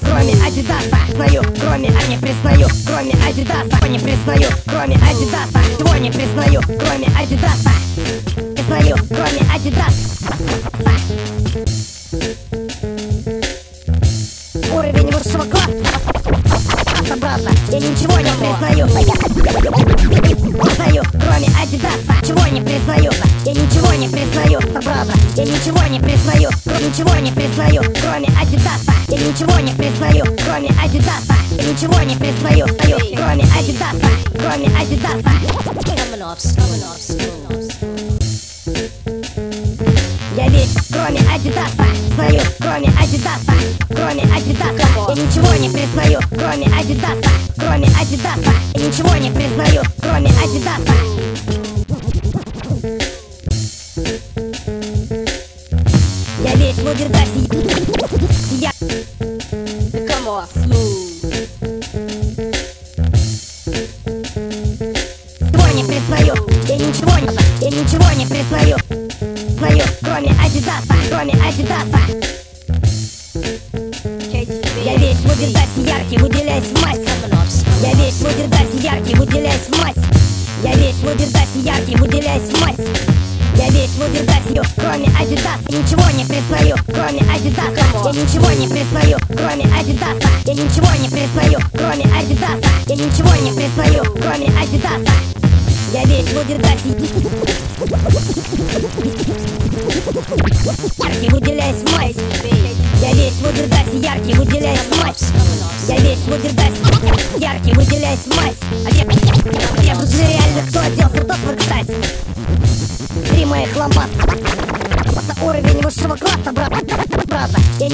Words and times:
Кроме 0.00 0.32
Адидаса 0.46 0.96
Знаю, 1.14 1.42
кроме, 1.60 1.88
а 1.88 2.06
не 2.08 2.16
признаю. 2.16 2.66
Кроме 2.86 3.12
Адидаса 3.28 3.88
Не 3.88 3.98
признаю, 3.98 4.48
кроме 4.66 4.96
Адидаса 4.96 5.60
Чего 5.78 5.94
не 5.96 6.10
признаю, 6.10 6.60
кроме 6.62 7.08
Адидаса 7.18 7.70
Признаю, 8.54 8.96
кроме 9.08 9.40
Адидаса. 9.54 10.34
Уровень 14.72 15.12
высшего 15.12 15.44
класса. 15.44 15.74
Брата 17.16 17.50
Я 17.70 17.78
ничего 17.80 18.18
не 18.18 18.30
признаю. 18.30 18.86
Признаю, 20.62 21.02
кроме 21.12 21.48
Адидаса 21.60 22.26
Чего 22.26 22.46
не 22.46 22.60
признаю 22.62 23.10
брата 25.04 25.18
Я 25.36 25.44
ничего 25.44 25.82
не 25.88 26.00
признаю 26.00 26.50
Ничего 26.80 27.14
не 27.16 27.30
признаю, 27.30 27.82
кроме 28.00 28.28
Адидаса 28.40 28.92
Я 29.08 29.18
ничего 29.18 29.58
не 29.60 29.72
признаю, 29.72 30.24
кроме 30.44 30.68
Адидаса 30.82 31.34
Я 31.50 31.64
ничего 31.64 32.00
не 32.00 32.16
признаю, 32.16 32.66
кроме 33.14 33.44
Адидаса 33.44 34.06
Кроме 34.34 34.66
Адидаса. 34.76 35.30
Я 40.36 40.48
весь, 40.48 40.74
кроме 40.90 41.20
Адидаса 41.20 41.84
Знаю, 42.14 42.40
кроме 42.58 42.88
Адидаса 42.98 43.52
Кроме 43.88 44.22
Адидаса 44.22 44.88
Я 45.08 45.14
ничего 45.14 45.54
не 45.54 45.68
признаю, 45.68 46.18
кроме 46.30 46.66
Адидаса 46.66 47.30
Кроме 47.56 47.88
Адидаса 47.88 48.52
Я 48.74 48.86
ничего 48.86 49.14
не 49.16 49.30
признаю, 49.30 49.82
кроме 50.00 50.30
Адидаса 50.30 51.39
В 56.90 56.92
Лудердасе 56.92 57.40
Я 58.58 58.72
Come 60.08 60.26
off, 60.26 60.50
smooth. 60.56 61.20
ничего 65.40 65.68
не 65.72 65.84
признаю 65.84 66.34
Я 66.66 66.76
ничего 66.76 67.18
не 67.18 67.28
Я 67.60 67.70
ничего 67.70 68.10
не 68.16 68.26
признаю 68.26 68.76
Знаю, 69.56 69.84
кроме 70.02 70.30
Адидаса 70.32 70.96
Кроме 71.08 71.32
Адидаса 71.34 71.99
ничего 88.20 88.50
не 88.50 88.68
признаю, 88.68 89.16
кроме 89.28 89.64
Адидаса. 89.74 90.28
Я 90.44 90.54
ничего 90.54 90.88
не 91.00 91.08
признаю, 91.08 91.58
кроме 91.72 92.04
Адидаса. 92.14 92.68
Я 92.86 92.96
ничего 92.96 93.34
не 93.36 93.50
признаю, 93.52 94.04
кроме 94.20 94.46
Адидаса. 94.58 95.12
Я 95.92 96.04
весь 96.04 96.26
в 96.26 96.36
Лудердасе 96.36 96.88
Яркий, 100.98 101.28
выделяюсь 101.30 101.76
в 101.76 101.92
массе 101.92 102.20
Я 103.00 103.12
весь 103.12 103.32
в 103.32 103.46
Лудердасе 103.46 103.96
яркий, 103.96 104.34
выделяюсь 104.34 104.80
в 104.80 104.92
off, 105.02 105.16
я 105.88 105.96
весь 105.96 106.18
в 106.18 106.28
Лудердасе, 106.28 106.76
яркий, 107.38 107.72
выделяюсь 107.72 108.20
в 108.20 108.36
массе 108.36 108.89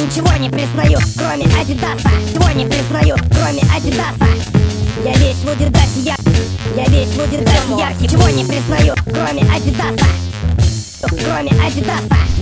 ничего 0.07 0.33
не 0.37 0.49
признаю, 0.49 0.99
кроме 1.17 1.47
Адидаса. 1.61 2.11
Чего 2.33 2.51
не 2.51 2.65
признаю, 2.65 3.17
кроме 3.31 3.63
Адидаса. 3.75 4.27
Я 5.05 5.13
весь 5.15 5.37
в 5.37 5.49
Лудердасе, 5.49 6.01
я, 6.01 6.17
я 6.77 6.85
весь 6.87 7.09
в 7.09 7.19
Лудердасе 7.19 7.79
яркий 7.79 8.09
Чего 8.09 8.29
не 8.29 8.45
признаю, 8.45 8.95
кроме 9.05 9.43
Адидаса. 9.43 10.07
Кроме 11.03 11.51
Адидаса 11.61 12.36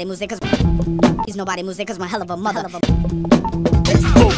nobody 0.00 0.08
moves 0.08 0.40
cause 0.40 0.40
he's 1.26 1.36
nobody 1.36 1.62
Music 1.62 1.90
is 1.90 1.98
cause 1.98 2.06
hell 2.06 2.22
of 2.22 2.30
a 2.30 2.36
mother. 2.36 2.64
Of 2.64 2.74
a 2.74 4.29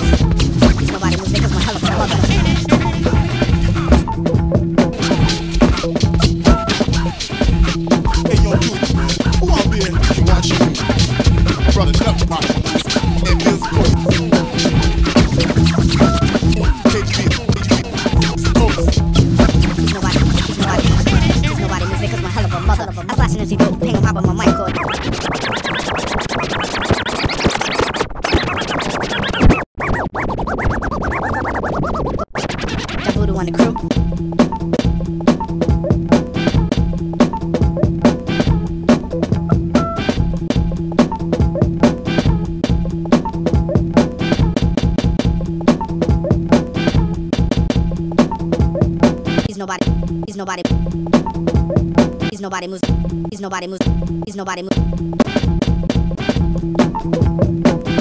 nobody 52.62 52.69
moves. 52.69 53.26
He's 53.31 53.40
nobody 53.40 53.66
moves. 53.66 53.87
He's 54.26 54.37
nobody 54.37 54.62
moves. 54.62 54.76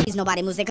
He's 0.05 0.15
nobody 0.15 0.41
music. 0.41 0.70